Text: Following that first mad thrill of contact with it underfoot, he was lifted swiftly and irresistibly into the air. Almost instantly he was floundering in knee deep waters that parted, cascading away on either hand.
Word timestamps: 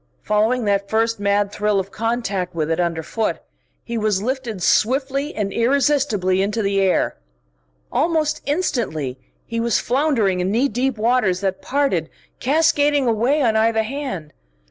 Following 0.23 0.65
that 0.65 0.89
first 0.89 1.19
mad 1.19 1.51
thrill 1.51 1.79
of 1.79 1.91
contact 1.91 2.55
with 2.55 2.71
it 2.71 2.79
underfoot, 2.79 3.37
he 3.83 3.99
was 3.99 4.19
lifted 4.19 4.63
swiftly 4.63 5.35
and 5.35 5.53
irresistibly 5.53 6.41
into 6.41 6.63
the 6.63 6.81
air. 6.81 7.17
Almost 7.91 8.41
instantly 8.47 9.19
he 9.45 9.59
was 9.59 9.77
floundering 9.77 10.39
in 10.39 10.49
knee 10.49 10.69
deep 10.69 10.97
waters 10.97 11.41
that 11.41 11.61
parted, 11.61 12.09
cascading 12.39 13.05
away 13.07 13.43
on 13.43 13.55
either 13.55 13.83
hand. 13.83 14.33